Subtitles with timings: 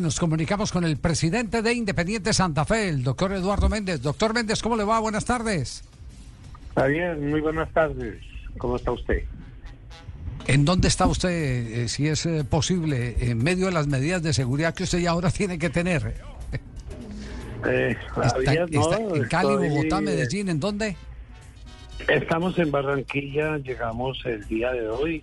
[0.00, 4.00] Nos comunicamos con el presidente de Independiente Santa Fe, el doctor Eduardo Méndez.
[4.00, 4.98] Doctor Méndez, ¿cómo le va?
[4.98, 5.84] Buenas tardes.
[6.70, 8.16] Está bien, muy buenas tardes.
[8.56, 9.24] ¿Cómo está usted?
[10.46, 14.32] ¿En dónde está usted, eh, si es eh, posible, en medio de las medidas de
[14.32, 16.14] seguridad que usted ya ahora tiene que tener?
[17.66, 20.96] Eh, Está, todavía no, está en Cali, estoy- Bogotá, Medellín, ¿en dónde?
[22.08, 25.22] Estamos en Barranquilla, llegamos el día de hoy.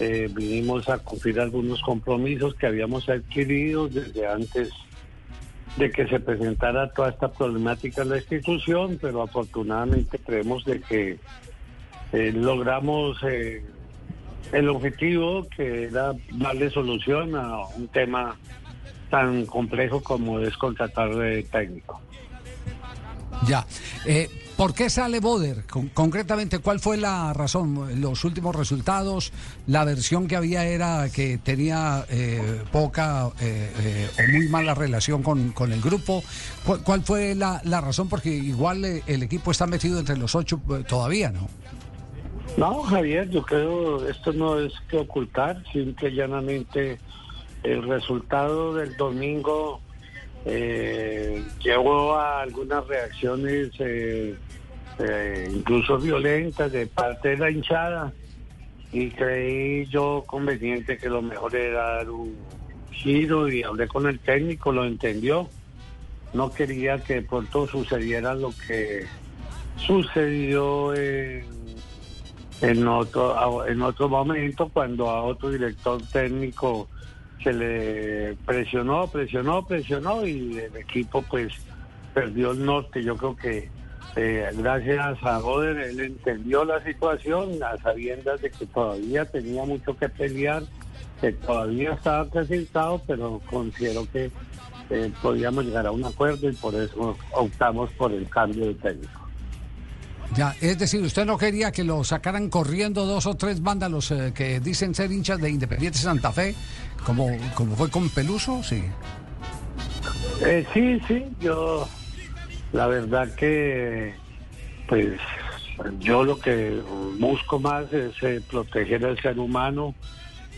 [0.00, 4.70] Eh, vinimos a cumplir algunos compromisos que habíamos adquirido desde antes
[5.76, 11.18] de que se presentara toda esta problemática en la institución, pero afortunadamente creemos de que
[12.12, 13.62] eh, logramos eh,
[14.52, 18.36] el objetivo que era darle solución a un tema
[19.10, 22.00] tan complejo como es contratar eh, técnico.
[23.46, 23.64] Ya.
[24.58, 25.62] ¿Por qué sale Boder?
[25.70, 28.00] Con- concretamente, ¿cuál fue la razón?
[28.00, 29.32] Los últimos resultados,
[29.68, 35.22] la versión que había era que tenía eh, poca eh, eh, o muy mala relación
[35.22, 36.24] con, con el grupo.
[36.84, 38.08] ¿Cuál, fue la, la razón?
[38.08, 41.48] Porque igual eh, el equipo está metido entre los ocho eh, todavía, ¿no?
[42.56, 46.98] No, Javier, yo creo esto no es que ocultar, simple y llanamente
[47.62, 49.80] el resultado del domingo
[50.44, 53.70] eh, llevó a algunas reacciones
[54.98, 58.12] eh, incluso violentas de parte de la hinchada
[58.92, 62.36] y creí yo conveniente que lo mejor era dar un
[62.90, 65.48] giro y hablé con el técnico, lo entendió.
[66.32, 69.06] No quería que de pronto sucediera lo que
[69.76, 71.58] sucedió en
[72.60, 76.88] en otro en otro momento cuando a otro director técnico
[77.42, 81.52] se le presionó, presionó, presionó y el equipo pues
[82.12, 83.02] perdió el norte.
[83.02, 83.68] Yo creo que
[84.16, 89.96] eh, gracias a Boder él entendió la situación a sabiendas de que todavía tenía mucho
[89.96, 90.62] que pelear,
[91.20, 94.30] que todavía estaba presentado, pero considero que
[94.90, 99.28] eh, podíamos llegar a un acuerdo y por eso optamos por el cambio de técnico.
[100.34, 104.32] Ya, es decir, usted no quería que lo sacaran corriendo dos o tres vándalos eh,
[104.34, 106.54] que dicen ser hinchas de Independiente Santa Fe,
[107.04, 108.82] como, como fue con Peluso, sí.
[110.44, 111.88] Eh, sí, sí, yo
[112.72, 114.14] la verdad que
[114.88, 115.18] pues
[116.00, 116.80] yo lo que
[117.18, 119.94] busco más es eh, proteger al ser humano,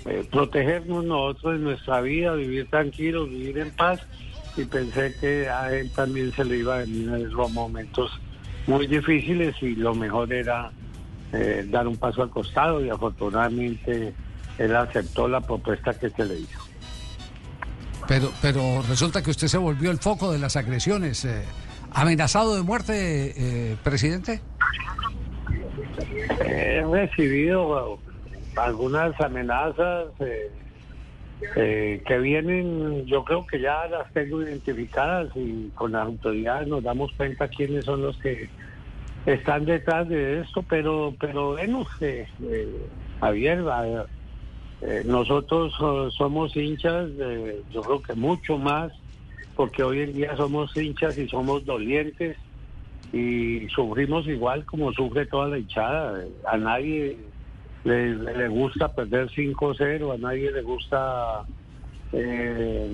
[0.06, 4.00] eh, protegernos nosotros en nuestra vida, vivir tranquilos, vivir en paz
[4.56, 8.10] y pensé que a él también se le iba a venir en esos momentos
[8.66, 10.70] muy difíciles y lo mejor era
[11.32, 14.14] eh, dar un paso al costado y afortunadamente
[14.58, 16.58] él aceptó la propuesta que se le hizo.
[18.08, 21.26] Pero, pero resulta que usted se volvió el foco de las agresiones.
[21.92, 24.40] ¿Amenazado de muerte, eh, presidente?
[26.44, 27.98] He recibido
[28.56, 30.50] algunas amenazas eh,
[31.56, 36.82] eh, que vienen, yo creo que ya las tengo identificadas y con las autoridades nos
[36.82, 38.48] damos cuenta quiénes son los que
[39.26, 42.68] están detrás de esto, pero pero bueno, eh, eh,
[43.20, 43.64] Javier,
[44.82, 48.92] eh, nosotros eh, somos hinchas, eh, yo creo que mucho más,
[49.60, 52.34] porque hoy en día somos hinchas y somos dolientes
[53.12, 56.24] y sufrimos igual como sufre toda la hinchada.
[56.50, 57.18] A nadie
[57.84, 61.42] le, gusta perder 5-0, a nadie le gusta
[62.14, 62.90] eh,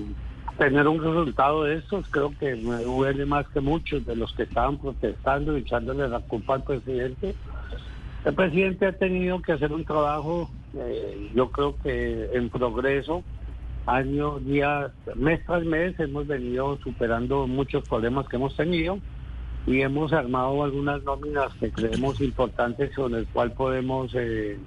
[0.57, 2.05] tener un resultado de estos.
[2.09, 6.19] Creo que me duele más que muchos de los que estaban protestando y echándole la
[6.19, 7.33] culpa al presidente.
[8.25, 13.23] El presidente ha tenido que hacer un trabajo, eh, yo creo que en progreso,
[13.87, 18.99] año, día, mes tras mes hemos venido superando muchos problemas que hemos tenido
[19.65, 24.57] y hemos armado algunas nóminas que creemos importantes con el cual podemos eh,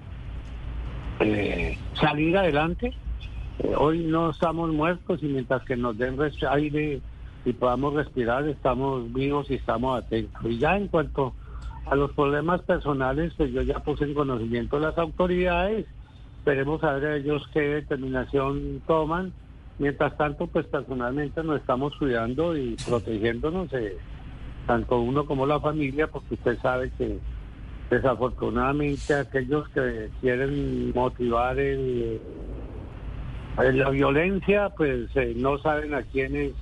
[1.20, 2.94] eh, salir adelante.
[3.58, 6.16] Eh, hoy no estamos muertos y mientras que nos den
[6.50, 7.00] aire
[7.44, 10.42] y podamos respirar, estamos vivos y estamos atentos.
[10.44, 11.34] Y ya en cuanto
[11.86, 15.86] a los problemas personales, pues yo ya puse en conocimiento a las autoridades,
[16.40, 19.32] esperemos a ver ellos qué determinación toman.
[19.78, 23.96] Mientras tanto, pues personalmente nos estamos cuidando y protegiéndonos, eh,
[24.66, 27.18] tanto uno como la familia, porque usted sabe que
[27.90, 32.20] desafortunadamente aquellos que quieren motivar el,
[33.56, 36.52] la violencia, pues eh, no saben a quiénes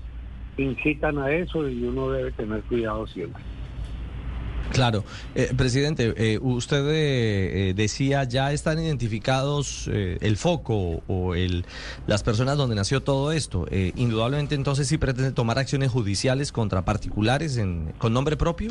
[0.56, 3.42] incitan a eso y uno debe tener cuidado siempre.
[4.72, 5.04] Claro,
[5.34, 11.64] eh, presidente, eh, usted eh, decía ya están identificados el foco o el
[12.06, 13.66] las personas donde nació todo esto.
[13.96, 18.70] indudablemente, entonces sí pretende tomar acciones judiciales contra particulares en, con nombre propio.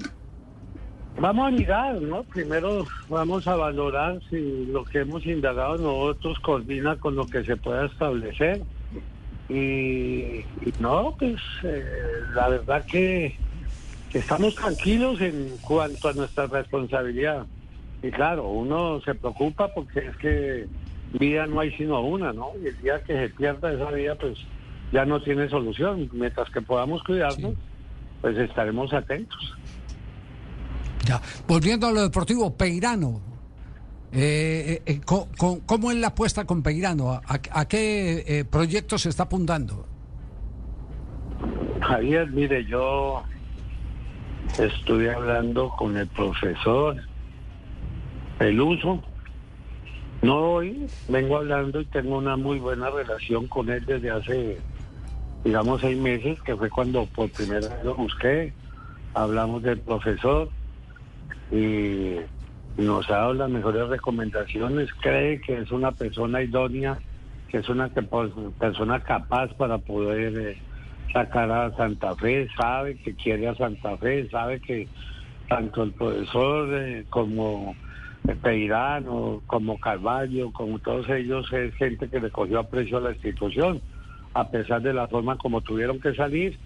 [1.20, 2.24] Vamos a mirar, ¿no?
[2.24, 7.58] Primero vamos a valorar si lo que hemos indagado nosotros coordina con lo que se
[7.58, 8.62] pueda establecer.
[9.50, 11.42] Y, y no, pues
[12.36, 13.36] la verdad que
[14.14, 17.46] estamos tranquilos en cuanto a nuestra responsabilidad.
[18.02, 20.68] Y claro, uno se preocupa porque es que
[21.14, 22.52] vida no hay sino una, ¿no?
[22.62, 24.38] Y el día que se pierda esa vida, pues
[24.92, 26.10] ya no tiene solución.
[26.14, 27.56] Mientras que podamos cuidarnos,
[28.22, 29.56] pues estaremos atentos.
[31.06, 33.22] Ya, volviendo a lo deportivo, Peirano.
[34.12, 37.22] Eh, eh, eh ¿cómo, es la apuesta con Peirano?
[37.26, 39.86] ¿A, qué eh, proyecto se está apuntando?
[41.82, 43.24] Javier, mire, yo
[44.60, 46.96] estuve hablando con el profesor
[48.38, 49.04] Peluso.
[50.22, 54.58] No hoy, vengo hablando y tengo una muy buena relación con él desde hace,
[55.44, 58.54] digamos, seis meses, que fue cuando por primera vez lo busqué.
[59.14, 60.50] Hablamos del profesor
[61.52, 62.18] y
[62.78, 64.90] nos ha dado las mejores recomendaciones.
[65.02, 66.98] Cree que es una persona idónea,
[67.50, 70.58] que es una persona capaz para poder eh,
[71.14, 74.88] sacar a Santa Fe, sabe que quiere a Santa Fe, sabe que
[75.48, 77.76] tanto el profesor eh, como
[78.42, 83.82] Peirano, como Carvalho, como todos ellos es gente que le cogió aprecio a la institución,
[84.34, 86.58] a pesar de la forma como tuvieron que salir,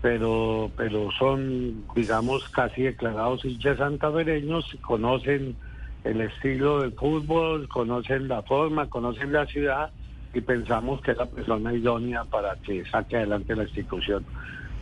[0.00, 5.56] pero, pero son, digamos, casi declarados hinchas santafereños, conocen
[6.04, 9.90] el estilo del fútbol, conocen la forma, conocen la ciudad
[10.34, 14.24] y pensamos que es la persona idónea para que saque adelante la institución.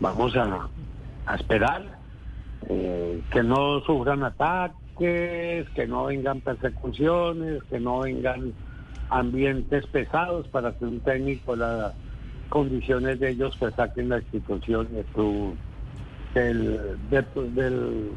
[0.01, 0.69] Vamos a,
[1.35, 1.83] esperar
[2.69, 8.53] eh, que no sufran ataques, que no vengan persecuciones, que no vengan
[9.09, 11.95] ambientes pesados para que un técnico las
[12.49, 15.55] condiciones de ellos pues saquen la institución de su,
[16.35, 18.11] del, del,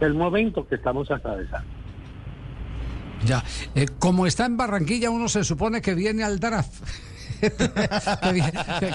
[0.00, 1.81] del momento que estamos atravesando.
[3.26, 6.72] Ya, eh, como está en Barranquilla, uno se supone que viene al draft.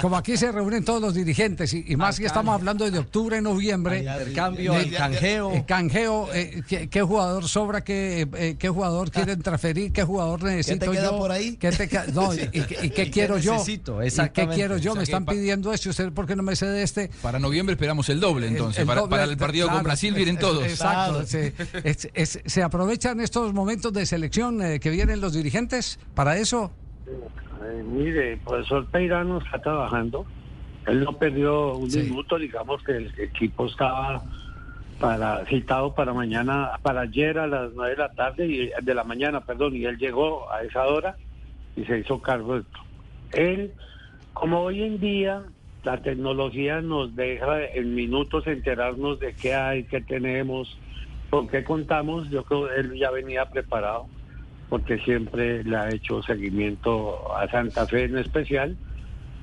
[0.01, 3.99] Como aquí se reúnen todos los dirigentes y, más que estamos hablando de octubre, noviembre.
[3.99, 5.53] El cambio, el canjeo.
[5.53, 7.83] El canjeo, eh, ¿qué, jugador sobra?
[7.83, 9.91] Qué, eh, ¿Qué jugador quieren transferir?
[9.91, 11.17] ¿Qué jugador necesito ¿Qué te yo?
[11.17, 11.57] por ahí?
[11.57, 13.63] ¿Qué te no, ¿Y, qué quiero yo?
[13.63, 14.95] ¿Qué quiero yo?
[14.95, 15.89] Me están pidiendo esto.
[15.89, 17.09] ¿Usted por qué no me cede este?
[17.21, 18.85] Para noviembre esperamos el doble, entonces.
[18.85, 20.65] para, el partido con Brasil vienen todos.
[20.65, 21.25] Exacto.
[21.25, 26.71] Se, aprovechan estos momentos de selección eh, que vienen los dirigentes para eso.
[27.63, 30.25] Eh, mire, el profesor Peirano está trabajando.
[30.86, 34.21] Él no perdió un minuto, digamos que el equipo estaba
[35.00, 39.04] para citado para mañana, para ayer a las nueve de la tarde, y, de la
[39.04, 41.15] mañana, perdón, y él llegó a esa hora
[41.75, 42.80] y se hizo cargo de esto.
[43.33, 43.74] Él,
[44.33, 45.44] como hoy en día
[45.83, 50.77] la tecnología nos deja en minutos enterarnos de qué hay, qué tenemos,
[51.30, 54.07] con qué contamos, yo creo que él ya venía preparado
[54.69, 58.78] porque siempre le ha hecho seguimiento a Santa Fe en especial.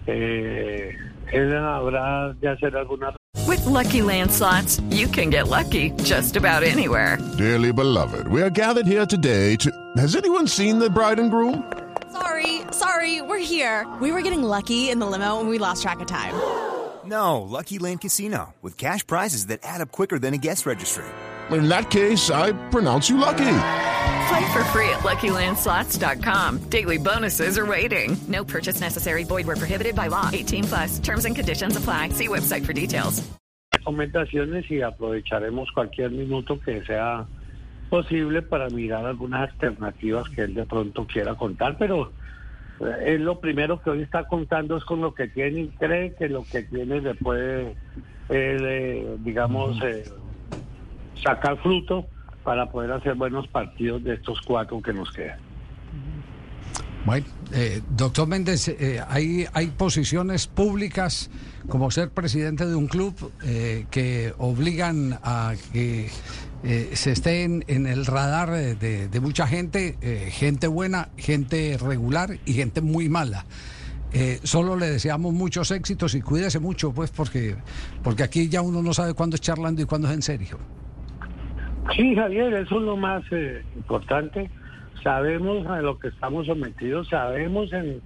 [0.06, 0.96] Eh,
[1.32, 3.14] él habrá de hacer alguna.
[3.46, 7.18] With lucky landslots, you can get lucky just about anywhere.
[7.36, 9.70] Dearly beloved, we are gathered here today to.
[9.96, 11.64] Has anyone seen the bride and groom?
[12.12, 13.86] Sorry, sorry, we're here.
[14.00, 16.34] We were getting lucky in the limo and we lost track of time.
[17.06, 21.04] No, Lucky Land Casino with cash prizes that add up quicker than a guest registry.
[21.50, 23.44] In that case, I pronounce you lucky.
[24.28, 26.70] Play for free at LuckyLandSlots.com.
[26.70, 28.16] Daily bonuses are waiting.
[28.26, 29.24] No purchase necessary.
[29.24, 30.30] Void were prohibited by law.
[30.32, 30.98] 18 plus.
[30.98, 32.10] Terms and conditions apply.
[32.10, 33.22] See website for details.
[33.72, 37.26] Recomendaciones y aprovecharemos cualquier minuto que sea
[37.90, 42.10] posible para mirar algunas alternativas que él de pronto quiera contar, pero
[42.80, 46.14] eh, él lo primero que hoy está contando es con lo que tiene y cree
[46.14, 47.76] que lo que tiene le puede,
[48.30, 50.04] eh, digamos, eh,
[51.22, 52.06] sacar fruto
[52.44, 55.38] para poder hacer buenos partidos de estos cuatro que nos quedan.
[57.04, 61.30] Bueno, eh, doctor Méndez, eh, hay, hay posiciones públicas
[61.68, 66.10] como ser presidente de un club eh, que obligan a que
[66.94, 69.98] se estén en el radar de, mucha gente,
[70.30, 73.44] gente buena, gente regular y gente muy mala.
[74.44, 77.56] solo le deseamos muchos éxitos y cuídese mucho, pues, porque,
[78.02, 80.58] porque aquí ya uno no sabe cuándo es charlando y cuándo es en serio.
[81.92, 84.50] Sí, Javier, eso es lo más eh, importante.
[85.02, 88.00] Sabemos a lo que estamos sometidos, sabemos en,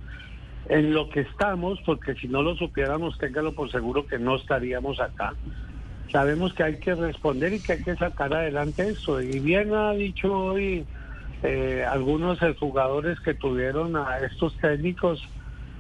[0.69, 5.01] en lo que estamos, porque si no lo supiéramos, téngalo por seguro que no estaríamos
[5.01, 5.33] acá.
[6.11, 9.21] Sabemos que hay que responder y que hay que sacar adelante eso.
[9.21, 10.85] Y bien ha dicho hoy
[11.43, 15.23] eh, algunos jugadores que tuvieron a estos técnicos,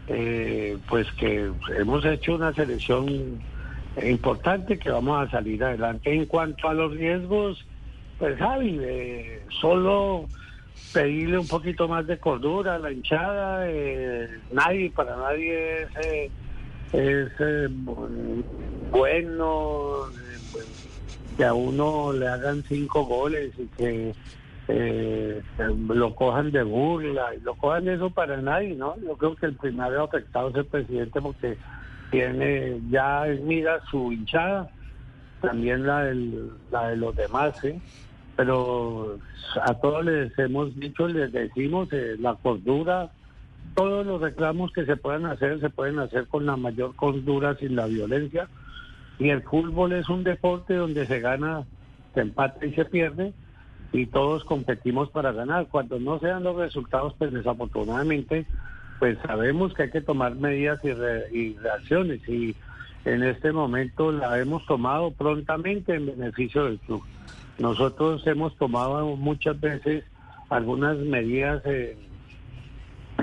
[0.07, 3.40] eh, pues que hemos hecho una selección
[4.02, 6.14] importante que vamos a salir adelante.
[6.14, 7.67] En cuanto a los riesgos,
[8.18, 10.28] pues Javi, eh, solo
[10.92, 13.68] pedirle un poquito más de cordura a la hinchada.
[13.68, 16.30] Eh, nadie, para nadie es, eh,
[16.92, 17.70] es
[18.90, 20.06] bueno
[21.37, 24.12] que a uno le hagan cinco goles y que
[25.68, 28.96] lo cojan de burla y lo cojan eso para nadie, ¿no?
[29.00, 31.56] Yo creo que el primer afectado es el presidente porque
[32.10, 34.68] tiene ya mira su hinchada,
[35.40, 37.80] también la, del, la de los demás, ¿sí?
[38.38, 39.18] Pero
[39.61, 43.11] a todos les hemos dicho, les decimos eh, la cordura,
[43.75, 47.75] todos los reclamos que se puedan hacer se pueden hacer con la mayor cordura, sin
[47.75, 48.49] la violencia.
[49.18, 51.64] Y el fútbol es un deporte donde se gana,
[52.14, 53.33] se empata y se pierde,
[53.92, 55.66] y todos competimos para ganar.
[55.66, 58.47] Cuando no se dan los resultados, pues desafortunadamente
[59.00, 62.54] pues sabemos que hay que tomar medidas y, reacciones y
[63.14, 67.02] en este momento la hemos tomado prontamente en beneficio del club.
[67.58, 70.04] Nosotros hemos tomado muchas veces
[70.50, 71.96] algunas medidas eh,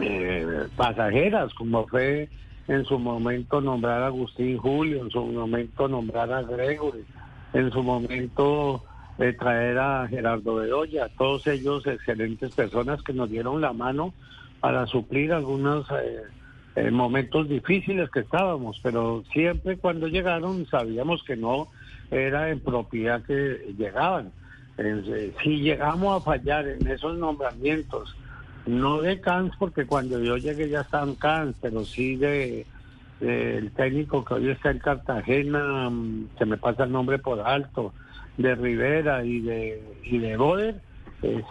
[0.01, 2.29] eh, pasajeras, como fue
[2.67, 7.05] en su momento nombrar a Agustín Julio, en su momento nombrar a Gregory,
[7.53, 8.83] en su momento
[9.19, 14.13] eh, traer a Gerardo Bedoya, todos ellos excelentes personas que nos dieron la mano
[14.59, 15.87] para suplir algunos
[16.75, 21.67] eh, eh, momentos difíciles que estábamos, pero siempre cuando llegaron sabíamos que no
[22.11, 24.31] era en propiedad que llegaban.
[24.77, 28.15] Eh, si llegamos a fallar en esos nombramientos,
[28.65, 32.65] no de Cans, porque cuando yo llegué ya estaban Cans, pero sí de,
[33.21, 37.93] el técnico que hoy está en Cartagena, mm, se me pasa el nombre por alto,
[38.37, 40.75] de Rivera y de, y de Boder,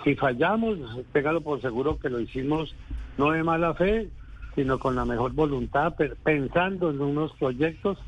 [0.04, 0.78] si fallamos,
[1.12, 2.74] pégalo por seguro que lo hicimos
[3.16, 4.08] no de mala fe,
[4.54, 7.98] sino con la mejor voluntad, pensando en unos proyectos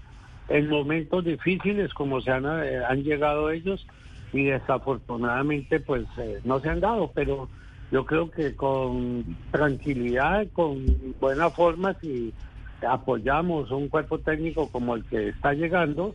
[0.49, 3.85] en momentos difíciles como se han, eh, han llegado ellos
[4.33, 7.49] y desafortunadamente pues eh, no se han dado, pero
[7.91, 10.85] yo creo que con tranquilidad, con
[11.21, 12.33] buena forma, si
[12.87, 16.15] apoyamos un cuerpo técnico como el que está llegando,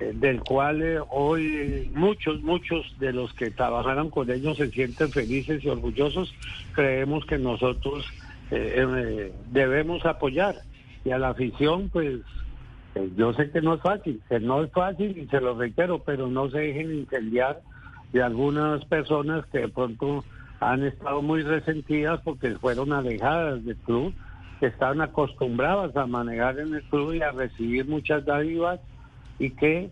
[0.00, 5.62] eh, del cual hoy muchos, muchos de los que trabajaron con ellos se sienten felices
[5.64, 6.32] y orgullosos,
[6.72, 8.06] creemos que nosotros
[8.50, 10.56] eh, eh, debemos apoyar.
[11.04, 12.20] Y a la afición, pues
[12.94, 16.00] eh, yo sé que no es fácil, que no es fácil y se lo reitero,
[16.00, 17.60] pero no se dejen incendiar
[18.12, 20.24] de algunas personas que de pronto
[20.60, 24.14] han estado muy resentidas porque fueron alejadas del club,
[24.60, 28.80] que estaban acostumbradas a manejar en el club y a recibir muchas dádivas
[29.38, 29.90] y que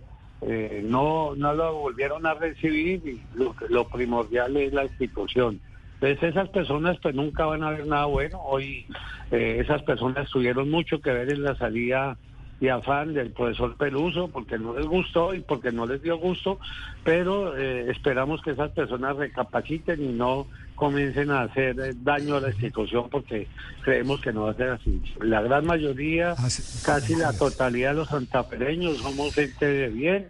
[0.82, 5.60] no, no lo volvieron a recibir y lo, lo primordial es la institución.
[6.00, 8.40] Entonces esas personas pues nunca van a ver nada bueno.
[8.42, 8.86] Hoy
[9.30, 12.18] eh, esas personas tuvieron mucho que ver en la salida
[12.58, 16.58] y afán del profesor Peluso porque no les gustó y porque no les dio gusto,
[17.04, 22.40] pero eh, esperamos que esas personas recapaciten y no comiencen a hacer eh, daño a
[22.40, 23.46] la institución porque
[23.82, 25.02] creemos que no va a ser así.
[25.20, 26.34] La gran mayoría,
[26.84, 30.28] casi la totalidad de los santafereños somos gente de bien.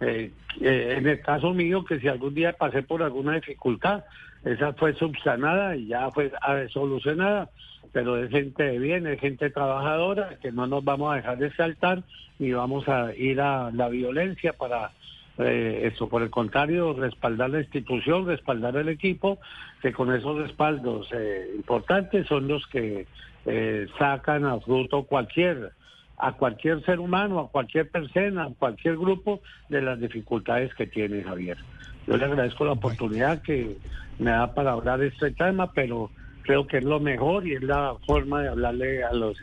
[0.00, 4.04] en el caso mío, que si algún día pasé por alguna dificultad,
[4.44, 6.30] esa fue subsanada y ya fue
[6.72, 7.50] solucionada,
[7.92, 11.52] pero es gente de bien, es gente trabajadora, que no nos vamos a dejar de
[11.54, 12.02] saltar
[12.38, 14.90] ni vamos a ir a la violencia para
[15.38, 19.38] eh, eso, por el contrario, respaldar la institución, respaldar el equipo,
[19.82, 23.06] que con esos respaldos eh, importantes son los que
[23.46, 25.72] eh, sacan a fruto cualquier
[26.16, 31.22] a cualquier ser humano, a cualquier persona, a cualquier grupo de las dificultades que tiene
[31.22, 31.58] Javier.
[32.06, 33.76] Yo le agradezco la oportunidad que
[34.18, 36.10] me da para hablar de este tema, pero
[36.42, 39.38] creo que es lo mejor y es la forma de hablarle a los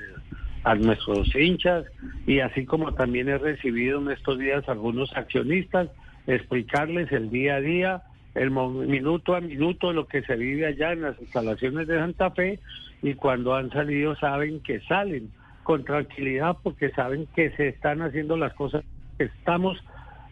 [0.63, 1.85] a nuestros hinchas.
[2.27, 5.89] Y así como también he recibido en estos días algunos accionistas
[6.27, 8.03] explicarles el día a día
[8.35, 12.59] el minuto a minuto lo que se vive allá en las instalaciones de Santa Fe
[13.01, 15.31] y cuando han salido saben que salen
[15.63, 18.83] con tranquilidad porque saben que se están haciendo las cosas
[19.19, 19.77] estamos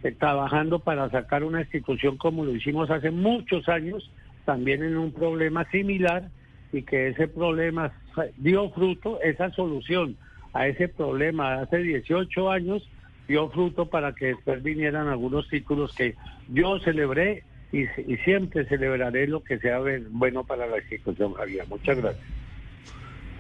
[0.04, 4.10] eh, trabajando para sacar una institución como lo hicimos hace muchos años,
[4.46, 6.30] también en un problema similar
[6.72, 7.92] y que ese problema
[8.38, 10.18] dio fruto, esa solución
[10.54, 12.88] a ese problema hace 18 años
[13.28, 16.16] dio fruto para que después vinieran algunos títulos que
[16.48, 21.68] yo celebré y, y siempre celebraré lo que sea bueno para la institución, Javier.
[21.68, 22.39] Muchas gracias.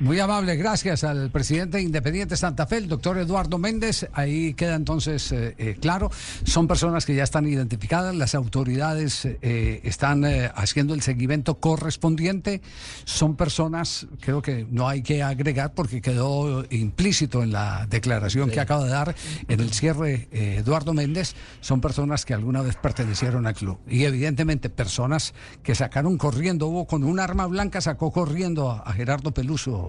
[0.01, 4.07] Muy amable, gracias al presidente Independiente Santa Fe, el doctor Eduardo Méndez.
[4.13, 6.09] Ahí queda entonces eh, eh, claro,
[6.45, 10.23] son personas que ya están identificadas, las autoridades eh, están
[10.55, 12.61] haciendo el seguimiento correspondiente,
[13.03, 18.61] son personas, creo que no hay que agregar porque quedó implícito en la declaración que
[18.61, 19.15] acaba de dar
[19.49, 23.77] en el cierre Eduardo Méndez, son personas que alguna vez pertenecieron al club.
[23.85, 29.33] Y evidentemente personas que sacaron corriendo, hubo con un arma blanca sacó corriendo a Gerardo
[29.33, 29.88] Peluso